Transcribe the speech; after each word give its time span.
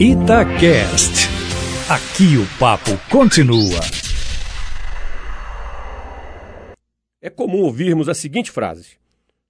Itacast. 0.00 1.28
Aqui 1.88 2.36
o 2.36 2.58
papo 2.58 2.90
continua. 3.08 3.78
É 7.22 7.30
comum 7.30 7.62
ouvirmos 7.62 8.08
a 8.08 8.14
seguinte 8.14 8.50
frase: 8.50 8.96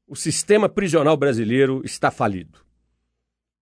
O 0.07 0.15
sistema 0.15 0.69
prisional 0.69 1.17
brasileiro 1.17 1.81
está 1.83 2.11
falido. 2.11 2.59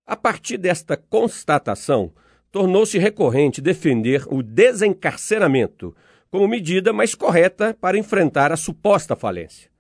A 0.05 0.17
partir 0.17 0.59
desta 0.59 0.97
constatação, 0.97 2.13
tornou-se 2.51 2.99
recorrente 2.99 3.61
defender 3.61 4.25
o 4.27 4.43
desencarceramento 4.43 5.95
como 6.33 6.49
medida 6.49 6.93
mais 6.93 7.15
correta 7.15 7.77
para 7.81 7.97
enfrentar 7.97 8.51
a 8.51 8.57
suposta 8.57 9.15
falência. 9.15 9.71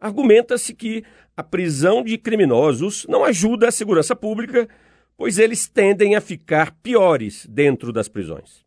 Argumenta-se 0.00 0.74
que 0.74 1.04
a 1.36 1.44
prisão 1.44 2.02
de 2.02 2.18
criminosos 2.18 3.06
não 3.08 3.24
ajuda 3.24 3.68
a 3.68 3.72
segurança 3.72 4.16
pública 4.16 4.68
pois 5.16 5.38
eles 5.38 5.68
tendem 5.68 6.16
a 6.16 6.20
ficar 6.20 6.72
piores 6.82 7.46
dentro 7.46 7.92
das 7.92 8.08
prisões. 8.08 8.64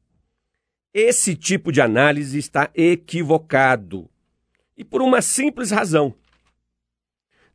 Esse 0.94 1.35
tipo 1.35 1.72
de 1.72 1.81
análise 1.81 2.38
está 2.39 2.70
equivocado. 2.73 4.09
E 4.75 4.84
por 4.84 5.02
uma 5.02 5.22
simples 5.22 5.72
razão. 5.72 6.13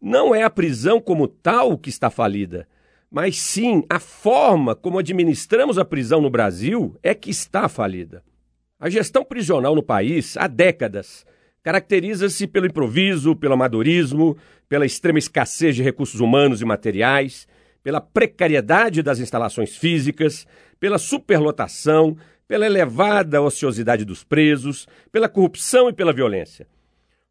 Não 0.00 0.34
é 0.34 0.42
a 0.42 0.50
prisão 0.50 1.00
como 1.00 1.28
tal 1.28 1.78
que 1.78 1.88
está 1.88 2.10
falida, 2.10 2.68
mas 3.10 3.38
sim 3.38 3.84
a 3.88 4.00
forma 4.00 4.74
como 4.74 4.98
administramos 4.98 5.78
a 5.78 5.84
prisão 5.84 6.20
no 6.20 6.30
Brasil 6.30 6.96
é 7.02 7.14
que 7.14 7.30
está 7.30 7.68
falida. 7.68 8.22
A 8.78 8.90
gestão 8.90 9.24
prisional 9.24 9.76
no 9.76 9.82
país, 9.82 10.36
há 10.36 10.48
décadas, 10.48 11.24
caracteriza-se 11.62 12.48
pelo 12.48 12.66
improviso, 12.66 13.36
pelo 13.36 13.54
amadorismo, 13.54 14.36
pela 14.68 14.84
extrema 14.84 15.20
escassez 15.20 15.76
de 15.76 15.82
recursos 15.82 16.20
humanos 16.20 16.60
e 16.60 16.64
materiais 16.64 17.46
pela 17.82 18.00
precariedade 18.00 19.02
das 19.02 19.18
instalações 19.18 19.76
físicas, 19.76 20.46
pela 20.78 20.98
superlotação, 20.98 22.16
pela 22.46 22.66
elevada 22.66 23.40
ociosidade 23.40 24.04
dos 24.04 24.22
presos, 24.22 24.86
pela 25.10 25.28
corrupção 25.28 25.88
e 25.88 25.92
pela 25.92 26.12
violência. 26.12 26.66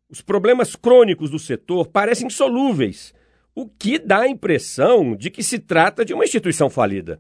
Os 0.09 0.21
problemas 0.21 0.75
crônicos 0.75 1.29
do 1.29 1.39
setor 1.39 1.87
parecem 1.87 2.27
insolúveis, 2.27 3.13
o 3.55 3.67
que 3.67 3.99
dá 3.99 4.21
a 4.21 4.27
impressão 4.27 5.15
de 5.15 5.29
que 5.29 5.43
se 5.43 5.59
trata 5.59 6.03
de 6.03 6.13
uma 6.13 6.23
instituição 6.23 6.69
falida. 6.69 7.19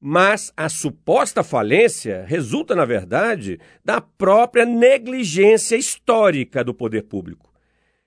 Mas 0.00 0.52
a 0.56 0.68
suposta 0.68 1.42
falência 1.42 2.24
resulta, 2.26 2.74
na 2.76 2.84
verdade, 2.84 3.58
da 3.84 4.00
própria 4.00 4.64
negligência 4.66 5.74
histórica 5.74 6.62
do 6.62 6.74
poder 6.74 7.02
público. 7.02 7.50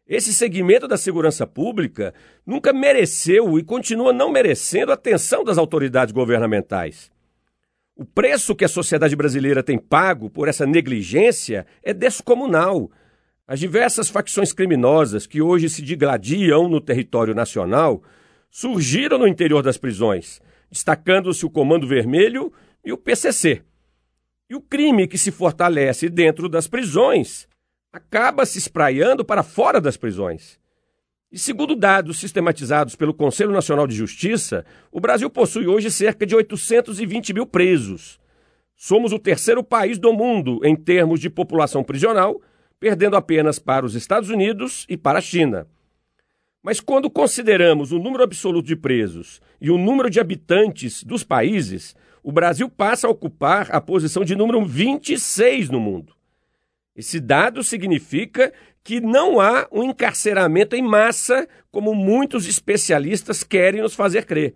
Esse 0.09 0.33
segmento 0.33 0.87
da 0.87 0.97
segurança 0.97 1.45
pública 1.45 2.15
nunca 2.43 2.73
mereceu 2.73 3.59
e 3.59 3.63
continua 3.63 4.11
não 4.11 4.31
merecendo 4.31 4.91
a 4.91 4.95
atenção 4.95 5.43
das 5.43 5.59
autoridades 5.59 6.11
governamentais. 6.11 7.11
O 7.95 8.03
preço 8.03 8.55
que 8.55 8.65
a 8.65 8.69
sociedade 8.69 9.15
brasileira 9.15 9.61
tem 9.61 9.77
pago 9.77 10.27
por 10.27 10.47
essa 10.47 10.65
negligência 10.65 11.67
é 11.83 11.93
descomunal. 11.93 12.89
As 13.45 13.59
diversas 13.59 14.09
facções 14.09 14.51
criminosas 14.51 15.27
que 15.27 15.43
hoje 15.43 15.69
se 15.69 15.83
digladiam 15.83 16.67
no 16.67 16.81
território 16.81 17.35
nacional 17.35 18.01
surgiram 18.49 19.19
no 19.19 19.27
interior 19.27 19.61
das 19.61 19.77
prisões, 19.77 20.41
destacando-se 20.71 21.45
o 21.45 21.51
Comando 21.51 21.85
Vermelho 21.85 22.51
e 22.83 22.91
o 22.91 22.97
PCC. 22.97 23.61
E 24.49 24.55
o 24.55 24.61
crime 24.61 25.07
que 25.07 25.19
se 25.19 25.29
fortalece 25.29 26.09
dentro 26.09 26.49
das 26.49 26.67
prisões 26.67 27.48
acaba 27.91 28.45
se 28.45 28.57
espraiando 28.57 29.25
para 29.25 29.43
fora 29.43 29.81
das 29.81 29.97
prisões. 29.97 30.59
E 31.31 31.37
segundo 31.37 31.75
dados 31.75 32.19
sistematizados 32.19 32.95
pelo 32.95 33.13
Conselho 33.13 33.51
Nacional 33.51 33.85
de 33.85 33.95
Justiça, 33.95 34.65
o 34.91 34.99
Brasil 34.99 35.29
possui 35.29 35.67
hoje 35.67 35.91
cerca 35.91 36.25
de 36.25 36.35
820 36.35 37.33
mil 37.33 37.45
presos. 37.45 38.19
Somos 38.75 39.11
o 39.11 39.19
terceiro 39.19 39.63
país 39.63 39.99
do 39.99 40.13
mundo 40.13 40.59
em 40.63 40.75
termos 40.75 41.19
de 41.19 41.29
população 41.29 41.83
prisional, 41.83 42.41
perdendo 42.79 43.15
apenas 43.15 43.59
para 43.59 43.85
os 43.85 43.93
Estados 43.93 44.29
Unidos 44.29 44.85
e 44.89 44.97
para 44.97 45.19
a 45.19 45.21
China. 45.21 45.67
Mas 46.63 46.79
quando 46.79 47.09
consideramos 47.09 47.91
o 47.91 47.99
número 47.99 48.23
absoluto 48.23 48.65
de 48.65 48.75
presos 48.75 49.41
e 49.61 49.69
o 49.69 49.77
número 49.77 50.09
de 50.09 50.19
habitantes 50.19 51.03
dos 51.03 51.23
países, 51.23 51.95
o 52.23 52.31
Brasil 52.31 52.69
passa 52.69 53.07
a 53.07 53.09
ocupar 53.09 53.69
a 53.71 53.79
posição 53.79 54.23
de 54.23 54.35
número 54.35 54.63
26 54.65 55.69
no 55.69 55.79
mundo. 55.79 56.18
Esse 56.99 57.17
dado 57.21 57.63
significa 57.63 58.51
que 58.83 58.99
não 58.99 59.39
há 59.39 59.69
um 59.71 59.85
encarceramento 59.85 60.75
em 60.75 60.81
massa, 60.81 61.47
como 61.71 61.95
muitos 61.95 62.45
especialistas 62.45 63.41
querem 63.41 63.81
nos 63.81 63.95
fazer 63.95 64.25
crer. 64.25 64.53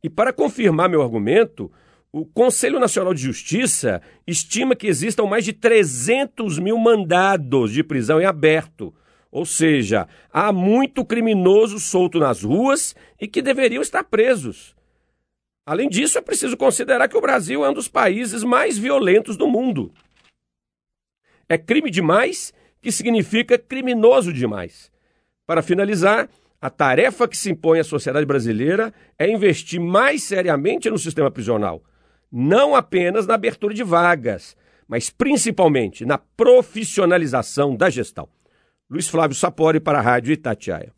E 0.00 0.08
para 0.08 0.32
confirmar 0.32 0.88
meu 0.88 1.02
argumento, 1.02 1.68
o 2.12 2.24
Conselho 2.24 2.78
Nacional 2.78 3.12
de 3.12 3.22
Justiça 3.22 4.00
estima 4.24 4.76
que 4.76 4.86
existam 4.86 5.24
mais 5.24 5.44
de 5.44 5.52
300 5.52 6.60
mil 6.60 6.78
mandados 6.78 7.72
de 7.72 7.82
prisão 7.82 8.20
em 8.20 8.26
aberto. 8.26 8.94
Ou 9.28 9.44
seja, 9.44 10.06
há 10.32 10.52
muito 10.52 11.04
criminoso 11.04 11.80
solto 11.80 12.20
nas 12.20 12.44
ruas 12.44 12.94
e 13.20 13.26
que 13.26 13.42
deveriam 13.42 13.82
estar 13.82 14.04
presos. 14.04 14.76
Além 15.66 15.88
disso, 15.88 16.16
é 16.16 16.20
preciso 16.20 16.56
considerar 16.56 17.08
que 17.08 17.16
o 17.16 17.20
Brasil 17.20 17.64
é 17.64 17.70
um 17.70 17.74
dos 17.74 17.88
países 17.88 18.44
mais 18.44 18.78
violentos 18.78 19.36
do 19.36 19.48
mundo. 19.48 19.92
É 21.50 21.58
crime 21.58 21.90
demais, 21.90 22.54
que 22.80 22.92
significa 22.92 23.58
criminoso 23.58 24.32
demais. 24.32 24.88
Para 25.44 25.62
finalizar, 25.62 26.28
a 26.60 26.70
tarefa 26.70 27.26
que 27.26 27.36
se 27.36 27.50
impõe 27.50 27.80
à 27.80 27.84
sociedade 27.84 28.24
brasileira 28.24 28.94
é 29.18 29.28
investir 29.28 29.80
mais 29.80 30.22
seriamente 30.22 30.88
no 30.88 30.96
sistema 30.96 31.28
prisional, 31.28 31.82
não 32.30 32.76
apenas 32.76 33.26
na 33.26 33.34
abertura 33.34 33.74
de 33.74 33.82
vagas, 33.82 34.56
mas 34.86 35.10
principalmente 35.10 36.04
na 36.06 36.18
profissionalização 36.18 37.74
da 37.74 37.90
gestão. 37.90 38.28
Luiz 38.88 39.08
Flávio 39.08 39.36
Sapori 39.36 39.80
para 39.80 39.98
a 39.98 40.02
Rádio 40.02 40.32
Itatiaia. 40.32 40.92